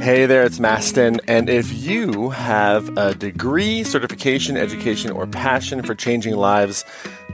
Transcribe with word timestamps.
Hey 0.00 0.26
there, 0.26 0.44
it's 0.44 0.58
Mastin. 0.58 1.20
And 1.28 1.50
if 1.50 1.72
you 1.72 2.30
have 2.30 2.96
a 2.96 3.14
degree, 3.14 3.84
certification, 3.84 4.56
education, 4.56 5.10
or 5.10 5.26
passion 5.26 5.82
for 5.82 5.94
changing 5.94 6.36
lives, 6.36 6.84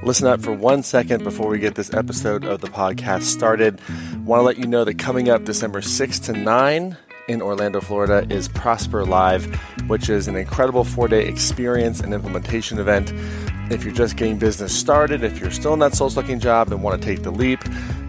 listen 0.02 0.26
up 0.26 0.40
for 0.40 0.52
one 0.52 0.82
second 0.82 1.22
before 1.22 1.48
we 1.48 1.58
get 1.58 1.74
this 1.74 1.92
episode 1.94 2.44
of 2.44 2.60
the 2.60 2.66
podcast 2.66 3.22
started. 3.22 3.80
Want 4.24 4.40
to 4.40 4.44
let 4.44 4.58
you 4.58 4.66
know 4.66 4.84
that 4.84 4.98
coming 4.98 5.28
up 5.28 5.44
December 5.44 5.82
6 5.82 6.18
to 6.20 6.32
9 6.32 6.96
in 7.28 7.40
Orlando, 7.40 7.80
Florida 7.80 8.26
is 8.28 8.48
Prosper 8.48 9.04
Live, 9.04 9.46
which 9.86 10.08
is 10.08 10.26
an 10.26 10.36
incredible 10.36 10.84
four 10.84 11.06
day 11.06 11.26
experience 11.26 12.00
and 12.00 12.12
implementation 12.12 12.78
event. 12.78 13.12
If 13.70 13.84
you're 13.84 13.94
just 13.94 14.16
getting 14.16 14.38
business 14.38 14.78
started, 14.78 15.22
if 15.22 15.38
you're 15.38 15.50
still 15.50 15.72
in 15.72 15.78
that 15.78 15.94
soul 15.94 16.10
sucking 16.10 16.40
job 16.40 16.72
and 16.72 16.82
want 16.82 17.00
to 17.00 17.06
take 17.06 17.22
the 17.22 17.30
leap, 17.30 17.60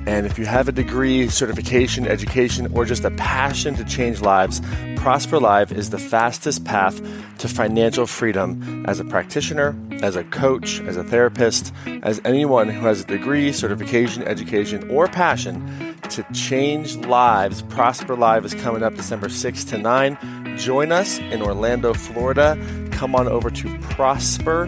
and 0.07 0.25
if 0.25 0.37
you 0.37 0.45
have 0.45 0.67
a 0.67 0.71
degree, 0.71 1.27
certification, 1.29 2.07
education, 2.07 2.71
or 2.73 2.85
just 2.85 3.03
a 3.03 3.11
passion 3.11 3.75
to 3.75 3.83
change 3.83 4.21
lives, 4.21 4.61
Prosper 4.97 5.39
Live 5.39 5.71
is 5.71 5.89
the 5.89 5.97
fastest 5.97 6.63
path 6.63 7.01
to 7.39 7.47
financial 7.47 8.05
freedom 8.05 8.85
as 8.87 8.99
a 8.99 9.05
practitioner, 9.05 9.75
as 10.01 10.15
a 10.15 10.23
coach, 10.25 10.79
as 10.81 10.95
a 10.97 11.03
therapist, 11.03 11.73
as 12.03 12.21
anyone 12.23 12.69
who 12.69 12.85
has 12.85 13.01
a 13.01 13.05
degree, 13.05 13.51
certification, 13.51 14.23
education, 14.23 14.89
or 14.89 15.07
passion 15.07 15.95
to 16.09 16.23
change 16.33 16.97
lives. 16.97 17.61
Prosper 17.63 18.15
Live 18.15 18.45
is 18.45 18.53
coming 18.53 18.83
up 18.83 18.95
December 18.95 19.29
6 19.29 19.63
to 19.65 19.77
9. 19.77 20.57
Join 20.57 20.91
us 20.91 21.17
in 21.17 21.41
Orlando, 21.41 21.93
Florida. 21.93 22.57
Come 22.91 23.15
on 23.15 23.27
over 23.27 23.49
to 23.49 23.77
prosper.live, 23.79 24.65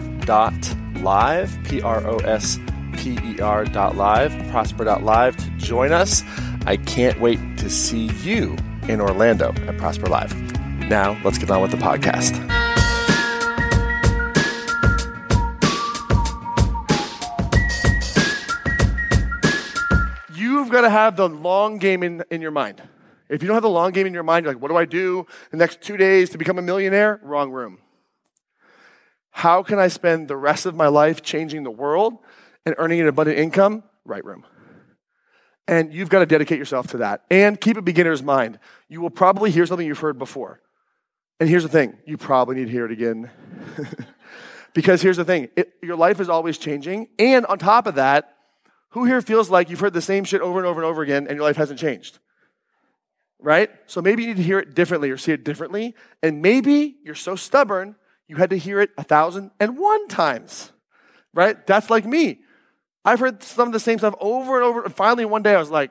P 1.64 1.80
R 1.80 2.06
O 2.06 2.16
S 2.18 2.58
P-E-R.live, 3.16 4.50
prosper.live 4.50 5.36
to 5.38 5.50
join 5.52 5.92
us. 5.92 6.22
I 6.66 6.76
can't 6.76 7.18
wait 7.18 7.38
to 7.56 7.70
see 7.70 8.10
you 8.22 8.54
in 8.86 9.00
Orlando 9.00 9.54
at 9.66 9.78
Prosper 9.78 10.08
Live. 10.08 10.34
Now, 10.90 11.18
let's 11.24 11.38
get 11.38 11.50
on 11.50 11.62
with 11.62 11.70
the 11.70 11.78
podcast. 11.78 12.36
You've 20.34 20.70
got 20.70 20.82
to 20.82 20.90
have 20.90 21.16
the 21.16 21.30
long 21.30 21.78
game 21.78 22.02
in, 22.02 22.22
in 22.30 22.42
your 22.42 22.50
mind. 22.50 22.82
If 23.30 23.42
you 23.42 23.48
don't 23.48 23.54
have 23.54 23.62
the 23.62 23.70
long 23.70 23.92
game 23.92 24.06
in 24.06 24.12
your 24.12 24.22
mind, 24.22 24.44
you're 24.44 24.52
like, 24.52 24.60
what 24.60 24.68
do 24.68 24.76
I 24.76 24.84
do 24.84 25.26
the 25.50 25.56
next 25.56 25.80
two 25.80 25.96
days 25.96 26.28
to 26.30 26.38
become 26.38 26.58
a 26.58 26.62
millionaire? 26.62 27.20
Wrong 27.22 27.50
room. 27.50 27.78
How 29.30 29.62
can 29.62 29.78
I 29.78 29.88
spend 29.88 30.28
the 30.28 30.36
rest 30.36 30.66
of 30.66 30.74
my 30.74 30.88
life 30.88 31.22
changing 31.22 31.62
the 31.62 31.70
world 31.70 32.18
and 32.68 32.76
earning 32.78 33.00
an 33.00 33.08
abundant 33.08 33.38
income? 33.38 33.82
Right 34.04 34.24
room. 34.24 34.44
And 35.66 35.92
you've 35.92 36.08
got 36.08 36.20
to 36.20 36.26
dedicate 36.26 36.58
yourself 36.58 36.88
to 36.88 36.98
that. 36.98 37.24
And 37.30 37.60
keep 37.60 37.76
a 37.76 37.82
beginner's 37.82 38.22
mind. 38.22 38.58
You 38.88 39.00
will 39.00 39.10
probably 39.10 39.50
hear 39.50 39.66
something 39.66 39.86
you've 39.86 39.98
heard 39.98 40.18
before. 40.18 40.60
And 41.40 41.48
here's 41.48 41.62
the 41.62 41.68
thing 41.68 41.96
you 42.06 42.16
probably 42.16 42.56
need 42.56 42.66
to 42.66 42.70
hear 42.70 42.84
it 42.84 42.92
again. 42.92 43.30
because 44.74 45.02
here's 45.02 45.16
the 45.16 45.24
thing 45.24 45.48
it, 45.56 45.72
your 45.82 45.96
life 45.96 46.20
is 46.20 46.28
always 46.28 46.58
changing. 46.58 47.08
And 47.18 47.46
on 47.46 47.58
top 47.58 47.86
of 47.86 47.96
that, 47.96 48.34
who 48.90 49.04
here 49.04 49.20
feels 49.20 49.50
like 49.50 49.70
you've 49.70 49.80
heard 49.80 49.92
the 49.92 50.02
same 50.02 50.24
shit 50.24 50.40
over 50.40 50.58
and 50.58 50.66
over 50.66 50.80
and 50.80 50.88
over 50.88 51.02
again 51.02 51.26
and 51.26 51.36
your 51.36 51.44
life 51.44 51.56
hasn't 51.56 51.78
changed? 51.78 52.18
Right? 53.38 53.70
So 53.86 54.02
maybe 54.02 54.22
you 54.22 54.28
need 54.28 54.38
to 54.38 54.42
hear 54.42 54.58
it 54.58 54.74
differently 54.74 55.10
or 55.10 55.16
see 55.16 55.32
it 55.32 55.44
differently. 55.44 55.94
And 56.22 56.42
maybe 56.42 56.96
you're 57.04 57.14
so 57.14 57.36
stubborn, 57.36 57.96
you 58.26 58.36
had 58.36 58.50
to 58.50 58.58
hear 58.58 58.80
it 58.80 58.90
a 58.98 59.04
thousand 59.04 59.52
and 59.60 59.78
one 59.78 60.08
times. 60.08 60.72
Right? 61.32 61.64
That's 61.66 61.90
like 61.90 62.04
me. 62.04 62.40
I've 63.08 63.20
heard 63.20 63.42
some 63.42 63.66
of 63.66 63.72
the 63.72 63.80
same 63.80 63.96
stuff 63.96 64.14
over 64.20 64.56
and 64.56 64.64
over. 64.64 64.84
And 64.84 64.94
finally, 64.94 65.24
one 65.24 65.42
day 65.42 65.54
I 65.54 65.58
was 65.58 65.70
like, 65.70 65.90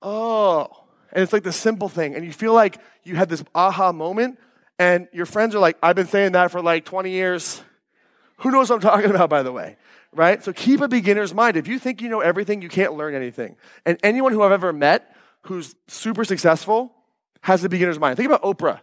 oh. 0.00 0.68
And 1.12 1.24
it's 1.24 1.32
like 1.32 1.42
the 1.42 1.52
simple 1.52 1.88
thing. 1.88 2.14
And 2.14 2.24
you 2.24 2.32
feel 2.32 2.54
like 2.54 2.78
you 3.02 3.16
had 3.16 3.28
this 3.28 3.42
aha 3.52 3.90
moment. 3.90 4.38
And 4.78 5.08
your 5.12 5.26
friends 5.26 5.56
are 5.56 5.58
like, 5.58 5.76
I've 5.82 5.96
been 5.96 6.06
saying 6.06 6.32
that 6.32 6.52
for 6.52 6.62
like 6.62 6.84
20 6.84 7.10
years. 7.10 7.60
Who 8.38 8.52
knows 8.52 8.70
what 8.70 8.76
I'm 8.76 8.80
talking 8.80 9.10
about, 9.10 9.28
by 9.28 9.42
the 9.42 9.50
way? 9.50 9.76
Right? 10.12 10.42
So 10.42 10.52
keep 10.52 10.80
a 10.80 10.86
beginner's 10.88 11.34
mind. 11.34 11.56
If 11.56 11.66
you 11.66 11.80
think 11.80 12.00
you 12.00 12.08
know 12.08 12.20
everything, 12.20 12.62
you 12.62 12.68
can't 12.68 12.94
learn 12.94 13.14
anything. 13.16 13.56
And 13.84 13.98
anyone 14.04 14.32
who 14.32 14.42
I've 14.42 14.52
ever 14.52 14.72
met 14.72 15.12
who's 15.42 15.74
super 15.88 16.24
successful 16.24 16.94
has 17.40 17.64
a 17.64 17.68
beginner's 17.68 17.98
mind. 17.98 18.16
Think 18.16 18.30
about 18.30 18.42
Oprah. 18.42 18.78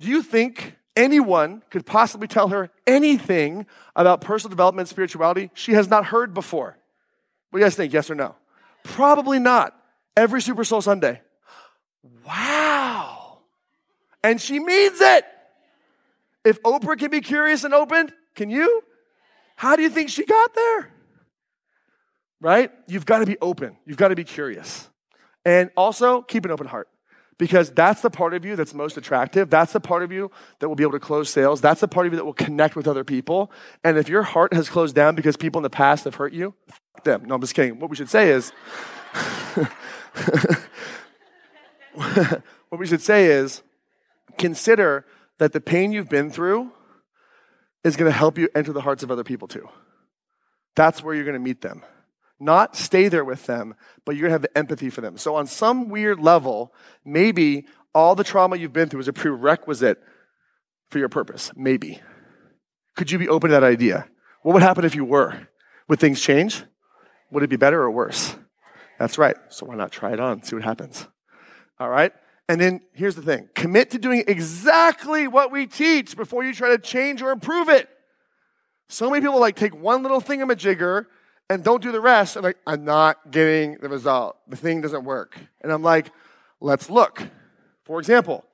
Do 0.00 0.08
you 0.08 0.22
think 0.22 0.74
anyone 0.96 1.62
could 1.70 1.86
possibly 1.86 2.28
tell 2.28 2.48
her 2.48 2.70
anything 2.86 3.66
about 3.96 4.20
personal 4.20 4.50
development 4.50 4.88
and 4.88 4.88
spirituality 4.88 5.50
she 5.54 5.72
has 5.72 5.88
not 5.88 6.06
heard 6.06 6.34
before. 6.34 6.76
What 7.50 7.58
do 7.58 7.60
you 7.60 7.64
guys 7.64 7.76
think? 7.76 7.92
Yes 7.92 8.10
or 8.10 8.14
no? 8.14 8.34
Probably 8.82 9.38
not. 9.38 9.76
Every 10.16 10.40
Super 10.42 10.64
Soul 10.64 10.82
Sunday. 10.82 11.20
Wow. 12.26 13.38
And 14.22 14.40
she 14.40 14.60
means 14.60 15.00
it. 15.00 15.24
If 16.44 16.62
Oprah 16.62 16.98
can 16.98 17.10
be 17.10 17.20
curious 17.20 17.64
and 17.64 17.72
open, 17.74 18.12
can 18.34 18.50
you? 18.50 18.82
How 19.56 19.76
do 19.76 19.82
you 19.82 19.90
think 19.90 20.10
she 20.10 20.24
got 20.24 20.54
there? 20.54 20.90
Right? 22.40 22.70
You've 22.86 23.06
got 23.06 23.20
to 23.20 23.26
be 23.26 23.38
open. 23.40 23.76
You've 23.86 23.96
got 23.96 24.08
to 24.08 24.16
be 24.16 24.24
curious. 24.24 24.88
And 25.44 25.70
also, 25.76 26.22
keep 26.22 26.44
an 26.44 26.50
open 26.50 26.66
heart 26.66 26.88
because 27.38 27.70
that's 27.70 28.00
the 28.00 28.10
part 28.10 28.34
of 28.34 28.44
you 28.44 28.56
that's 28.56 28.74
most 28.74 28.96
attractive. 28.96 29.50
That's 29.50 29.72
the 29.72 29.80
part 29.80 30.02
of 30.02 30.12
you 30.12 30.30
that 30.58 30.68
will 30.68 30.76
be 30.76 30.84
able 30.84 30.92
to 30.92 31.00
close 31.00 31.30
sales. 31.30 31.60
That's 31.60 31.80
the 31.80 31.88
part 31.88 32.06
of 32.06 32.12
you 32.12 32.16
that 32.16 32.24
will 32.24 32.32
connect 32.32 32.76
with 32.76 32.86
other 32.86 33.04
people. 33.04 33.50
And 33.82 33.98
if 33.98 34.08
your 34.08 34.22
heart 34.22 34.52
has 34.52 34.68
closed 34.68 34.94
down 34.94 35.14
because 35.14 35.36
people 35.36 35.58
in 35.58 35.62
the 35.62 35.70
past 35.70 36.04
have 36.04 36.14
hurt 36.14 36.32
you, 36.32 36.54
them. 37.02 37.24
No, 37.24 37.34
I'm 37.34 37.40
just 37.40 37.54
kidding. 37.54 37.80
What 37.80 37.90
we 37.90 37.96
should 37.96 38.08
say 38.08 38.30
is, 38.30 38.50
what 41.94 42.78
we 42.78 42.86
should 42.86 43.02
say 43.02 43.26
is, 43.26 43.62
consider 44.38 45.04
that 45.38 45.52
the 45.52 45.60
pain 45.60 45.92
you've 45.92 46.08
been 46.08 46.30
through 46.30 46.70
is 47.82 47.96
going 47.96 48.10
to 48.10 48.16
help 48.16 48.38
you 48.38 48.48
enter 48.54 48.72
the 48.72 48.80
hearts 48.80 49.02
of 49.02 49.10
other 49.10 49.24
people 49.24 49.48
too. 49.48 49.68
That's 50.76 51.02
where 51.02 51.14
you're 51.14 51.24
going 51.24 51.34
to 51.34 51.40
meet 51.40 51.60
them 51.60 51.82
not 52.44 52.76
stay 52.76 53.08
there 53.08 53.24
with 53.24 53.46
them, 53.46 53.74
but 54.04 54.14
you're 54.14 54.22
gonna 54.22 54.32
have 54.32 54.42
the 54.42 54.56
empathy 54.56 54.90
for 54.90 55.00
them. 55.00 55.16
So, 55.16 55.34
on 55.34 55.46
some 55.46 55.88
weird 55.88 56.20
level, 56.20 56.74
maybe 57.04 57.66
all 57.94 58.14
the 58.14 58.24
trauma 58.24 58.56
you've 58.56 58.72
been 58.72 58.88
through 58.88 59.00
is 59.00 59.08
a 59.08 59.12
prerequisite 59.12 60.02
for 60.90 60.98
your 60.98 61.08
purpose. 61.08 61.50
Maybe. 61.56 62.00
Could 62.96 63.10
you 63.10 63.18
be 63.18 63.28
open 63.28 63.50
to 63.50 63.54
that 63.54 63.64
idea? 63.64 64.06
What 64.42 64.52
would 64.52 64.62
happen 64.62 64.84
if 64.84 64.94
you 64.94 65.04
were? 65.04 65.48
Would 65.88 65.98
things 65.98 66.20
change? 66.20 66.62
Would 67.30 67.42
it 67.42 67.50
be 67.50 67.56
better 67.56 67.82
or 67.82 67.90
worse? 67.90 68.36
That's 68.98 69.18
right. 69.18 69.36
So, 69.48 69.66
why 69.66 69.74
not 69.74 69.90
try 69.90 70.12
it 70.12 70.20
on? 70.20 70.42
See 70.42 70.54
what 70.54 70.64
happens. 70.64 71.08
All 71.80 71.88
right? 71.88 72.12
And 72.48 72.60
then 72.60 72.82
here's 72.92 73.16
the 73.16 73.22
thing 73.22 73.48
commit 73.54 73.90
to 73.90 73.98
doing 73.98 74.24
exactly 74.28 75.28
what 75.28 75.50
we 75.50 75.66
teach 75.66 76.16
before 76.16 76.44
you 76.44 76.52
try 76.52 76.70
to 76.70 76.78
change 76.78 77.22
or 77.22 77.30
improve 77.30 77.68
it. 77.68 77.88
So 78.88 79.10
many 79.10 79.22
people 79.22 79.40
like 79.40 79.56
take 79.56 79.74
one 79.74 80.02
little 80.02 80.20
thing 80.20 80.40
thingamajigger 80.40 81.06
and 81.50 81.62
don't 81.62 81.82
do 81.82 81.92
the 81.92 82.00
rest. 82.00 82.36
I'm 82.36 82.42
like, 82.42 82.58
I'm 82.66 82.84
not 82.84 83.30
getting 83.30 83.76
the 83.78 83.88
result. 83.88 84.36
The 84.48 84.56
thing 84.56 84.80
doesn't 84.80 85.04
work. 85.04 85.38
And 85.60 85.72
I'm 85.72 85.82
like, 85.82 86.10
let's 86.60 86.88
look. 86.88 87.22
For 87.84 87.98
example, 87.98 88.44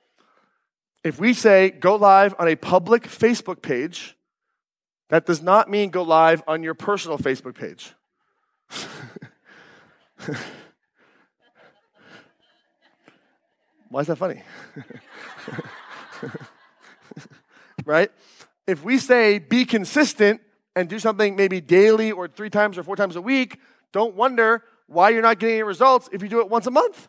if 1.03 1.19
we 1.19 1.33
say 1.33 1.71
go 1.71 1.95
live 1.95 2.35
on 2.37 2.47
a 2.47 2.55
public 2.55 3.03
Facebook 3.03 3.61
page, 3.61 4.15
that 5.09 5.25
does 5.25 5.41
not 5.41 5.69
mean 5.69 5.89
go 5.89 6.03
live 6.03 6.43
on 6.47 6.63
your 6.63 6.73
personal 6.73 7.17
Facebook 7.17 7.55
page. 7.55 7.93
Why 13.89 14.01
is 14.01 14.07
that 14.07 14.17
funny? 14.17 14.41
right? 17.85 18.11
If 18.67 18.83
we 18.83 18.99
say 18.99 19.39
be 19.39 19.65
consistent, 19.65 20.41
and 20.75 20.87
do 20.89 20.99
something 20.99 21.35
maybe 21.35 21.61
daily 21.61 22.11
or 22.11 22.27
three 22.27 22.49
times 22.49 22.77
or 22.77 22.83
four 22.83 22.95
times 22.95 23.15
a 23.15 23.21
week, 23.21 23.59
don't 23.91 24.15
wonder 24.15 24.63
why 24.87 25.09
you're 25.09 25.21
not 25.21 25.39
getting 25.39 25.55
any 25.55 25.63
results 25.63 26.09
if 26.11 26.21
you 26.21 26.29
do 26.29 26.39
it 26.39 26.49
once 26.49 26.67
a 26.67 26.71
month. 26.71 27.07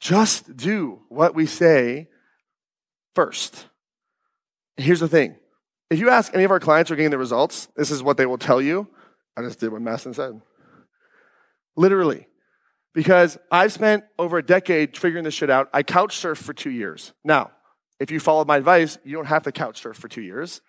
Just 0.00 0.56
do 0.56 1.00
what 1.08 1.34
we 1.34 1.46
say 1.46 2.08
first. 3.14 3.66
Here's 4.76 5.00
the 5.00 5.08
thing 5.08 5.36
if 5.90 5.98
you 5.98 6.10
ask 6.10 6.34
any 6.34 6.44
of 6.44 6.50
our 6.50 6.60
clients 6.60 6.88
who 6.88 6.94
are 6.94 6.96
getting 6.96 7.10
the 7.10 7.18
results, 7.18 7.68
this 7.76 7.90
is 7.90 8.02
what 8.02 8.16
they 8.16 8.26
will 8.26 8.38
tell 8.38 8.60
you. 8.60 8.88
I 9.36 9.42
just 9.42 9.60
did 9.60 9.72
what 9.72 9.82
Mastin 9.82 10.14
said. 10.14 10.40
Literally. 11.76 12.26
Because 12.94 13.38
I've 13.50 13.72
spent 13.72 14.04
over 14.18 14.38
a 14.38 14.42
decade 14.42 14.96
figuring 14.96 15.22
this 15.24 15.34
shit 15.34 15.50
out. 15.50 15.68
I 15.72 15.82
couch 15.82 16.16
surf 16.16 16.38
for 16.38 16.52
two 16.52 16.70
years. 16.70 17.12
Now, 17.22 17.52
if 18.00 18.10
you 18.10 18.18
followed 18.18 18.48
my 18.48 18.56
advice, 18.56 18.98
you 19.04 19.14
don't 19.14 19.26
have 19.26 19.44
to 19.44 19.52
couch 19.52 19.80
surf 19.82 19.96
for 19.96 20.08
two 20.08 20.22
years 20.22 20.60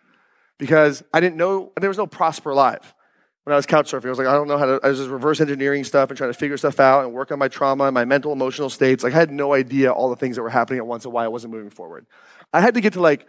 because 0.60 1.04
I 1.12 1.20
didn't 1.20 1.38
know, 1.38 1.72
there 1.80 1.90
was 1.90 1.98
no 1.98 2.06
Prosper 2.06 2.54
Live 2.54 2.94
when 3.46 3.54
I 3.54 3.56
was 3.56 3.66
couch 3.66 3.92
surfing. 3.92 4.06
I 4.06 4.10
was 4.10 4.20
like, 4.20 4.28
I 4.28 4.34
don't 4.34 4.48
know 4.48 4.60
how 4.60 4.66
to, 4.66 4.80
I 4.84 4.90
was 4.90 5.00
just 5.00 5.10
reverse 5.10 5.42
engineering 5.42 5.84
stuff 5.84 6.10
and 6.10 6.18
trying 6.18 6.32
to 6.32 6.38
figure 6.38 6.58
stuff 6.58 6.80
out 6.80 7.06
and 7.06 7.14
work 7.14 7.32
on 7.32 7.40
my 7.40 7.48
trauma 7.48 7.86
and 7.86 7.94
my 7.96 8.06
mental, 8.06 8.32
emotional 8.32 8.70
states. 8.70 9.04
Like, 9.04 9.14
I 9.14 9.18
had 9.18 9.32
no 9.32 9.54
idea 9.54 9.92
all 9.92 10.10
the 10.10 10.16
things 10.16 10.36
that 10.36 10.44
were 10.44 10.50
happening 10.50 10.78
at 10.78 10.86
once 10.86 11.06
and 11.06 11.14
why 11.14 11.24
I 11.26 11.30
wasn't 11.30 11.54
moving 11.54 11.72
forward. 11.72 12.06
I 12.54 12.62
had 12.62 12.76
to 12.76 12.82
get 12.82 12.94
to 12.94 13.02
like 13.02 13.26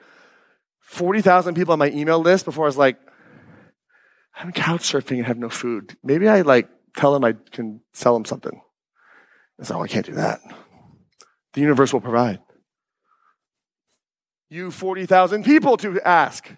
40,000 0.80 1.54
people 1.54 1.72
on 1.72 1.78
my 1.78 1.90
email 1.90 2.18
list 2.18 2.44
before 2.44 2.64
I 2.64 2.68
was 2.68 2.76
like, 2.76 2.98
I'm 4.34 4.52
couch 4.52 4.82
surfing 4.82 5.18
and 5.18 5.26
have 5.26 5.38
no 5.38 5.48
food. 5.48 5.96
Maybe 6.02 6.28
I 6.28 6.40
like 6.42 6.68
tell 6.96 7.12
them 7.12 7.24
I 7.24 7.34
can 7.52 7.80
sell 7.92 8.14
them 8.14 8.24
something. 8.24 8.60
I 9.60 9.64
said, 9.64 9.76
oh, 9.76 9.82
I 9.82 9.88
can't 9.88 10.06
do 10.06 10.14
that. 10.14 10.40
the 11.52 11.60
universe 11.60 11.92
will 11.92 12.00
provide. 12.00 12.40
You 14.48 14.70
40,000 14.70 15.44
people 15.44 15.76
to 15.78 16.00
ask 16.06 16.50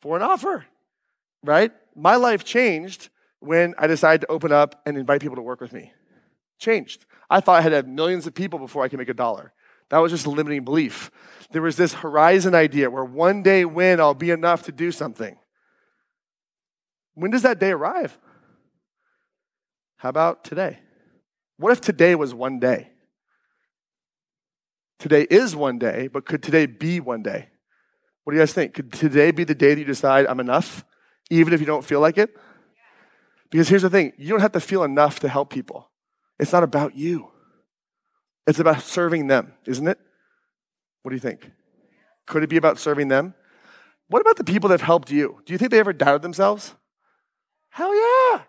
for 0.00 0.16
an 0.16 0.22
offer, 0.22 0.66
right? 1.44 1.72
My 1.94 2.16
life 2.16 2.44
changed 2.44 3.08
when 3.40 3.74
I 3.78 3.86
decided 3.86 4.22
to 4.22 4.30
open 4.30 4.52
up 4.52 4.80
and 4.86 4.96
invite 4.96 5.20
people 5.20 5.36
to 5.36 5.42
work 5.42 5.60
with 5.60 5.72
me. 5.72 5.92
Changed. 6.58 7.04
I 7.28 7.40
thought 7.40 7.58
I 7.58 7.62
had 7.62 7.70
to 7.70 7.76
have 7.76 7.88
millions 7.88 8.26
of 8.26 8.34
people 8.34 8.58
before 8.58 8.84
I 8.84 8.88
could 8.88 8.98
make 8.98 9.08
a 9.08 9.14
dollar. 9.14 9.52
That 9.88 9.98
was 9.98 10.12
just 10.12 10.26
a 10.26 10.30
limiting 10.30 10.64
belief. 10.64 11.10
There 11.50 11.62
was 11.62 11.76
this 11.76 11.94
horizon 11.94 12.54
idea 12.54 12.90
where 12.90 13.04
one 13.04 13.42
day 13.42 13.64
when 13.64 14.00
I'll 14.00 14.14
be 14.14 14.30
enough 14.30 14.62
to 14.64 14.72
do 14.72 14.92
something. 14.92 15.36
When 17.14 17.30
does 17.30 17.42
that 17.42 17.58
day 17.58 17.72
arrive? 17.72 18.18
How 19.96 20.08
about 20.08 20.44
today? 20.44 20.78
What 21.56 21.72
if 21.72 21.80
today 21.80 22.14
was 22.14 22.32
one 22.32 22.58
day? 22.58 22.88
Today 24.98 25.26
is 25.28 25.56
one 25.56 25.78
day, 25.78 26.08
but 26.08 26.24
could 26.24 26.42
today 26.42 26.66
be 26.66 27.00
one 27.00 27.22
day? 27.22 27.48
What 28.30 28.34
do 28.34 28.38
you 28.38 28.42
guys 28.42 28.52
think? 28.52 28.74
Could 28.74 28.92
today 28.92 29.32
be 29.32 29.42
the 29.42 29.56
day 29.56 29.74
that 29.74 29.80
you 29.80 29.84
decide 29.84 30.24
I'm 30.28 30.38
enough, 30.38 30.84
even 31.30 31.52
if 31.52 31.58
you 31.58 31.66
don't 31.66 31.84
feel 31.84 31.98
like 31.98 32.16
it? 32.16 32.30
Because 33.50 33.68
here's 33.68 33.82
the 33.82 33.90
thing 33.90 34.12
you 34.18 34.28
don't 34.28 34.38
have 34.38 34.52
to 34.52 34.60
feel 34.60 34.84
enough 34.84 35.18
to 35.18 35.28
help 35.28 35.50
people. 35.50 35.90
It's 36.38 36.52
not 36.52 36.62
about 36.62 36.94
you, 36.94 37.32
it's 38.46 38.60
about 38.60 38.82
serving 38.82 39.26
them, 39.26 39.54
isn't 39.66 39.88
it? 39.88 39.98
What 41.02 41.08
do 41.08 41.16
you 41.16 41.20
think? 41.20 41.50
Could 42.28 42.44
it 42.44 42.48
be 42.48 42.56
about 42.56 42.78
serving 42.78 43.08
them? 43.08 43.34
What 44.06 44.20
about 44.20 44.36
the 44.36 44.44
people 44.44 44.68
that 44.68 44.74
have 44.74 44.86
helped 44.86 45.10
you? 45.10 45.42
Do 45.44 45.52
you 45.52 45.58
think 45.58 45.72
they 45.72 45.80
ever 45.80 45.92
doubted 45.92 46.22
themselves? 46.22 46.76
Hell 47.70 47.92
yeah. 47.92 48.42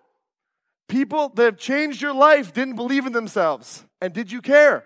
People 0.90 1.30
that 1.30 1.44
have 1.44 1.58
changed 1.58 2.04
your 2.04 2.14
life 2.14 2.54
didn't 2.54 2.76
believe 2.76 3.08
in 3.08 3.14
themselves. 3.14 3.84
And 4.00 4.14
did 4.14 4.32
you 4.32 4.44
care? 4.44 4.84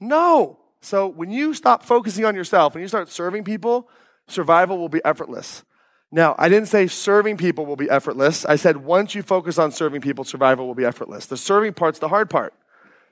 No. 0.00 0.58
So 0.80 1.06
when 1.08 1.30
you 1.30 1.54
stop 1.54 1.82
focusing 1.82 2.24
on 2.24 2.34
yourself 2.34 2.74
and 2.74 2.82
you 2.82 2.88
start 2.88 3.08
serving 3.08 3.44
people, 3.44 3.88
survival 4.28 4.78
will 4.78 4.88
be 4.88 5.00
effortless. 5.04 5.64
Now, 6.10 6.34
I 6.38 6.48
didn't 6.48 6.68
say 6.68 6.86
serving 6.86 7.36
people 7.36 7.66
will 7.66 7.76
be 7.76 7.90
effortless. 7.90 8.44
I 8.44 8.56
said 8.56 8.78
once 8.78 9.14
you 9.14 9.22
focus 9.22 9.58
on 9.58 9.72
serving 9.72 10.00
people, 10.00 10.24
survival 10.24 10.66
will 10.66 10.74
be 10.74 10.84
effortless. 10.84 11.26
The 11.26 11.36
serving 11.36 11.74
part's 11.74 11.98
the 11.98 12.08
hard 12.08 12.30
part. 12.30 12.54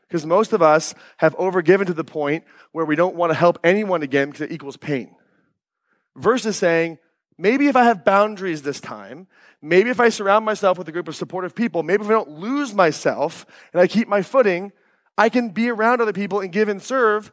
Because 0.09 0.25
most 0.25 0.53
of 0.53 0.63
us 0.63 0.95
have 1.17 1.37
overgiven 1.37 1.87
to 1.87 1.95
the 1.95 2.05
point 2.05 2.45
where 2.73 2.85
we 2.85 2.97
don't 2.97 3.17
want 3.17 3.31
to 3.31 3.35
help 3.35 3.59
anyone 3.65 4.03
again 4.03 4.29
because 4.29 4.43
it 4.43 4.53
equals 4.53 4.77
pain. 4.77 5.15
Versus 6.15 6.57
saying, 6.57 6.99
maybe 7.37 7.67
if 7.67 7.77
I 7.77 7.85
have 7.85 8.05
boundaries 8.05 8.63
this 8.63 8.81
time, 8.81 9.27
maybe 9.61 9.91
if 9.91 9.99
I 9.99 10.09
surround 10.09 10.45
myself 10.45 10.79
with 10.79 10.89
a 10.89 10.93
group 10.93 11.09
of 11.09 11.17
supportive 11.17 11.55
people, 11.55 11.83
maybe 11.83 12.05
if 12.05 12.09
I 12.09 12.13
don't 12.13 12.31
lose 12.31 12.73
myself 12.73 13.45
and 13.73 13.83
I 13.83 13.89
keep 13.89 14.07
my 14.09 14.23
footing, 14.23 14.73
I 15.19 15.29
can 15.29 15.51
be 15.51 15.69
around 15.69 16.01
other 16.01 16.13
people 16.13 16.41
and 16.41 16.53
give 16.53 16.69
and 16.69 16.81
serve 16.81 17.33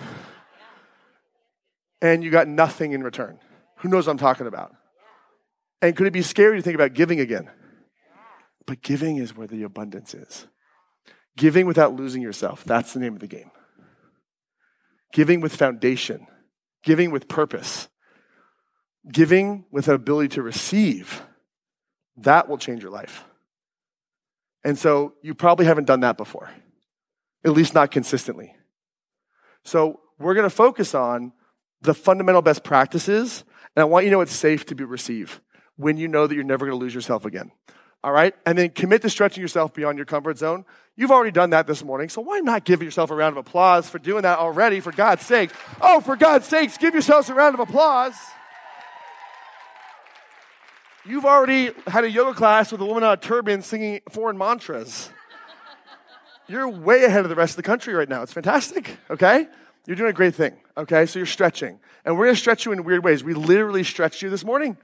you 2.23 2.31
got 2.31 2.47
nothing 2.47 2.93
in 2.93 3.03
return? 3.03 3.39
Who 3.77 3.89
knows 3.89 4.07
what 4.07 4.13
I'm 4.13 4.17
talking 4.17 4.47
about? 4.47 4.73
And 5.81 5.95
could 5.95 6.07
it 6.07 6.13
be 6.13 6.21
scary 6.21 6.57
to 6.57 6.61
think 6.61 6.75
about 6.75 6.93
giving 6.93 7.19
again? 7.19 7.49
But 8.65 8.81
giving 8.81 9.17
is 9.17 9.35
where 9.35 9.47
the 9.47 9.63
abundance 9.63 10.13
is. 10.13 10.47
Giving 11.37 11.65
without 11.65 11.95
losing 11.95 12.21
yourself, 12.21 12.63
that's 12.63 12.93
the 12.93 12.99
name 12.99 13.13
of 13.13 13.19
the 13.19 13.27
game 13.27 13.51
giving 15.11 15.41
with 15.41 15.55
foundation, 15.55 16.27
giving 16.83 17.11
with 17.11 17.27
purpose, 17.27 17.87
giving 19.11 19.65
with 19.71 19.87
an 19.87 19.95
ability 19.95 20.29
to 20.29 20.41
receive, 20.41 21.21
that 22.17 22.47
will 22.47 22.57
change 22.57 22.81
your 22.81 22.91
life. 22.91 23.23
And 24.63 24.77
so 24.77 25.13
you 25.21 25.33
probably 25.33 25.65
haven't 25.65 25.85
done 25.85 26.01
that 26.01 26.17
before, 26.17 26.51
at 27.43 27.51
least 27.51 27.73
not 27.73 27.91
consistently. 27.91 28.55
So 29.63 29.99
we're 30.19 30.33
going 30.35 30.45
to 30.45 30.55
focus 30.55 30.93
on 30.93 31.33
the 31.81 31.93
fundamental 31.93 32.41
best 32.41 32.63
practices, 32.63 33.43
and 33.75 33.81
I 33.81 33.85
want 33.85 34.05
you 34.05 34.11
to 34.11 34.17
know 34.17 34.21
it's 34.21 34.33
safe 34.33 34.65
to 34.67 34.75
be 34.75 34.83
received 34.83 35.39
when 35.77 35.97
you 35.97 36.07
know 36.07 36.27
that 36.27 36.35
you're 36.35 36.43
never 36.43 36.65
going 36.65 36.77
to 36.77 36.83
lose 36.83 36.93
yourself 36.93 37.25
again. 37.25 37.51
All 38.03 38.11
right? 38.11 38.33
And 38.45 38.57
then 38.57 38.69
commit 38.69 39.01
to 39.03 39.09
stretching 39.09 39.41
yourself 39.41 39.73
beyond 39.73 39.97
your 39.97 40.05
comfort 40.05 40.37
zone. 40.37 40.65
You've 40.95 41.11
already 41.11 41.31
done 41.31 41.51
that 41.51 41.67
this 41.67 41.83
morning, 41.83 42.09
so 42.09 42.21
why 42.21 42.39
not 42.39 42.65
give 42.65 42.83
yourself 42.83 43.11
a 43.11 43.15
round 43.15 43.37
of 43.37 43.45
applause 43.45 43.89
for 43.89 43.99
doing 43.99 44.23
that 44.23 44.39
already, 44.39 44.79
for 44.79 44.91
God's 44.91 45.25
sake? 45.25 45.51
Oh, 45.79 46.01
for 46.01 46.15
God's 46.15 46.47
sakes, 46.47 46.77
give 46.77 46.93
yourselves 46.93 47.29
a 47.29 47.33
round 47.33 47.55
of 47.55 47.59
applause. 47.59 48.15
You've 51.05 51.25
already 51.25 51.71
had 51.87 52.03
a 52.03 52.11
yoga 52.11 52.35
class 52.35 52.71
with 52.71 52.81
a 52.81 52.85
woman 52.85 53.03
on 53.03 53.13
a 53.13 53.17
turban 53.17 53.63
singing 53.63 54.01
foreign 54.11 54.37
mantras. 54.37 55.09
You're 56.47 56.67
way 56.67 57.05
ahead 57.05 57.23
of 57.23 57.29
the 57.29 57.35
rest 57.35 57.53
of 57.53 57.57
the 57.57 57.63
country 57.63 57.93
right 57.93 58.09
now. 58.09 58.21
It's 58.21 58.33
fantastic, 58.33 58.97
okay? 59.09 59.47
You're 59.85 59.95
doing 59.95 60.09
a 60.09 60.13
great 60.13 60.35
thing, 60.35 60.53
okay? 60.77 61.05
So 61.05 61.19
you're 61.19 61.25
stretching. 61.25 61.79
And 62.05 62.17
we're 62.17 62.25
gonna 62.25 62.35
stretch 62.35 62.65
you 62.65 62.71
in 62.71 62.83
weird 62.83 63.03
ways. 63.03 63.23
We 63.23 63.33
literally 63.33 63.83
stretched 63.83 64.21
you 64.21 64.29
this 64.29 64.45
morning 64.45 64.77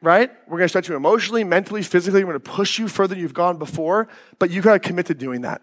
right? 0.00 0.30
We're 0.46 0.58
to 0.58 0.68
stretch 0.68 0.88
you 0.88 0.96
emotionally, 0.96 1.44
mentally, 1.44 1.82
physically. 1.82 2.24
We're 2.24 2.34
to 2.34 2.40
push 2.40 2.78
you 2.78 2.88
further 2.88 3.14
than 3.14 3.22
you've 3.22 3.34
gone 3.34 3.58
before, 3.58 4.08
but 4.38 4.50
you've 4.50 4.64
got 4.64 4.74
to 4.74 4.78
commit 4.78 5.06
to 5.06 5.14
doing 5.14 5.42
that. 5.42 5.62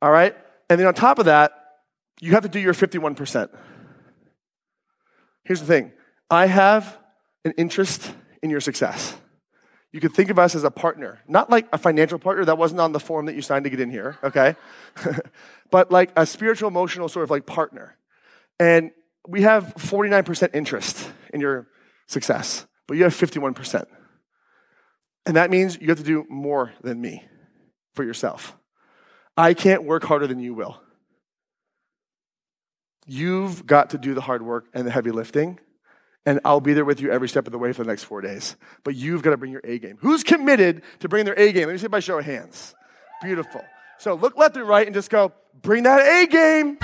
All 0.00 0.10
right? 0.10 0.34
And 0.70 0.78
then 0.78 0.86
on 0.86 0.94
top 0.94 1.18
of 1.18 1.26
that, 1.26 1.52
you 2.20 2.32
have 2.32 2.42
to 2.42 2.48
do 2.48 2.58
your 2.58 2.74
51%. 2.74 3.48
Here's 5.44 5.60
the 5.60 5.66
thing 5.66 5.92
I 6.30 6.46
have 6.46 6.98
an 7.44 7.52
interest 7.56 8.12
in 8.42 8.50
your 8.50 8.60
success. 8.60 9.16
You 9.92 10.00
could 10.00 10.12
think 10.12 10.28
of 10.30 10.38
us 10.38 10.54
as 10.54 10.64
a 10.64 10.70
partner, 10.70 11.20
not 11.26 11.48
like 11.48 11.66
a 11.72 11.78
financial 11.78 12.18
partner. 12.18 12.44
That 12.44 12.58
wasn't 12.58 12.80
on 12.80 12.92
the 12.92 13.00
form 13.00 13.26
that 13.26 13.34
you 13.34 13.42
signed 13.42 13.64
to 13.64 13.70
get 13.70 13.80
in 13.80 13.90
here, 13.90 14.18
okay? 14.22 14.54
but 15.70 15.90
like 15.90 16.10
a 16.16 16.26
spiritual, 16.26 16.68
emotional 16.68 17.08
sort 17.08 17.24
of 17.24 17.30
like 17.30 17.46
partner. 17.46 17.96
And 18.60 18.90
we 19.26 19.42
have 19.42 19.74
49% 19.76 20.54
interest 20.54 21.10
in 21.32 21.40
your 21.40 21.68
success 22.06 22.66
but 22.88 22.96
you 22.96 23.04
have 23.04 23.14
51%. 23.14 23.84
And 25.26 25.36
that 25.36 25.50
means 25.50 25.78
you 25.80 25.88
have 25.90 25.98
to 25.98 26.04
do 26.04 26.26
more 26.28 26.72
than 26.82 27.00
me 27.00 27.22
for 27.94 28.02
yourself. 28.02 28.56
I 29.36 29.54
can't 29.54 29.84
work 29.84 30.02
harder 30.02 30.26
than 30.26 30.40
you 30.40 30.54
will. 30.54 30.80
You've 33.06 33.66
got 33.66 33.90
to 33.90 33.98
do 33.98 34.14
the 34.14 34.20
hard 34.20 34.42
work 34.42 34.66
and 34.74 34.86
the 34.86 34.90
heavy 34.90 35.10
lifting, 35.10 35.60
and 36.26 36.40
I'll 36.44 36.60
be 36.60 36.74
there 36.74 36.84
with 36.84 37.00
you 37.00 37.10
every 37.10 37.28
step 37.28 37.46
of 37.46 37.52
the 37.52 37.58
way 37.58 37.72
for 37.72 37.84
the 37.84 37.88
next 37.88 38.04
four 38.04 38.20
days. 38.20 38.56
But 38.84 38.94
you've 38.94 39.22
got 39.22 39.30
to 39.30 39.36
bring 39.36 39.52
your 39.52 39.62
A 39.64 39.78
game. 39.78 39.98
Who's 40.00 40.22
committed 40.22 40.82
to 41.00 41.08
bring 41.08 41.24
their 41.24 41.38
A 41.38 41.52
game? 41.52 41.66
Let 41.66 41.72
me 41.72 41.78
see 41.78 41.88
by 41.88 42.00
show 42.00 42.18
of 42.18 42.24
hands. 42.24 42.74
Beautiful. 43.22 43.62
So 43.98 44.14
look 44.14 44.36
left 44.36 44.56
and 44.56 44.68
right 44.68 44.86
and 44.86 44.94
just 44.94 45.10
go, 45.10 45.32
bring 45.62 45.84
that 45.84 46.00
A 46.00 46.26
game. 46.26 46.78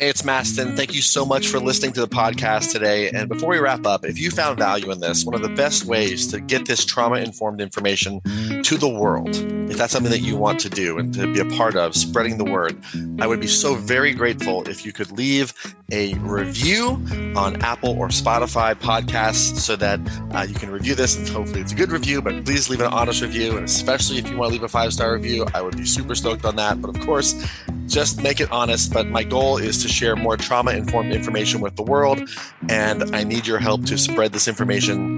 Hey, 0.00 0.10
it's 0.10 0.22
Mastin. 0.22 0.76
Thank 0.76 0.94
you 0.94 1.02
so 1.02 1.26
much 1.26 1.48
for 1.48 1.58
listening 1.58 1.92
to 1.94 2.00
the 2.00 2.06
podcast 2.06 2.70
today. 2.70 3.10
And 3.10 3.28
before 3.28 3.48
we 3.48 3.58
wrap 3.58 3.84
up, 3.84 4.04
if 4.04 4.16
you 4.16 4.30
found 4.30 4.56
value 4.56 4.92
in 4.92 5.00
this, 5.00 5.24
one 5.24 5.34
of 5.34 5.42
the 5.42 5.48
best 5.48 5.86
ways 5.86 6.28
to 6.28 6.40
get 6.40 6.66
this 6.66 6.84
trauma 6.84 7.16
informed 7.16 7.60
information 7.60 8.20
to 8.68 8.76
the 8.76 8.86
world, 8.86 9.34
if 9.70 9.78
that's 9.78 9.94
something 9.94 10.12
that 10.12 10.20
you 10.20 10.36
want 10.36 10.60
to 10.60 10.68
do 10.68 10.98
and 10.98 11.14
to 11.14 11.32
be 11.32 11.40
a 11.40 11.56
part 11.56 11.74
of, 11.74 11.94
spreading 11.96 12.36
the 12.36 12.44
word, 12.44 12.78
I 13.18 13.26
would 13.26 13.40
be 13.40 13.46
so 13.46 13.74
very 13.74 14.12
grateful 14.12 14.68
if 14.68 14.84
you 14.84 14.92
could 14.92 15.10
leave 15.10 15.54
a 15.90 16.12
review 16.16 17.02
on 17.34 17.62
Apple 17.62 17.98
or 17.98 18.08
Spotify 18.08 18.74
podcasts 18.74 19.56
so 19.56 19.74
that 19.76 19.98
uh, 20.34 20.42
you 20.46 20.54
can 20.54 20.70
review 20.70 20.94
this 20.94 21.16
and 21.16 21.26
hopefully 21.26 21.62
it's 21.62 21.72
a 21.72 21.74
good 21.74 21.90
review, 21.90 22.20
but 22.20 22.44
please 22.44 22.68
leave 22.68 22.82
an 22.82 22.92
honest 22.92 23.22
review. 23.22 23.56
And 23.56 23.64
especially 23.64 24.18
if 24.18 24.28
you 24.28 24.36
want 24.36 24.50
to 24.50 24.52
leave 24.52 24.64
a 24.64 24.68
five 24.68 24.92
star 24.92 25.14
review, 25.14 25.46
I 25.54 25.62
would 25.62 25.78
be 25.78 25.86
super 25.86 26.14
stoked 26.14 26.44
on 26.44 26.56
that. 26.56 26.82
But 26.82 26.94
of 26.94 27.00
course, 27.06 27.42
just 27.86 28.22
make 28.22 28.38
it 28.38 28.52
honest. 28.52 28.92
But 28.92 29.06
my 29.06 29.22
goal 29.22 29.56
is 29.56 29.80
to 29.82 29.88
share 29.88 30.14
more 30.14 30.36
trauma 30.36 30.72
informed 30.72 31.14
information 31.14 31.62
with 31.62 31.76
the 31.76 31.84
world. 31.84 32.20
And 32.68 33.16
I 33.16 33.24
need 33.24 33.46
your 33.46 33.60
help 33.60 33.86
to 33.86 33.96
spread 33.96 34.32
this 34.32 34.46
information. 34.46 35.17